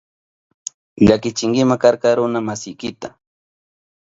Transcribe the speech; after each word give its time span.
Llakichinkima 1.05 1.75
karka 1.83 2.09
runa 2.17 2.39
masiykita. 2.47 3.07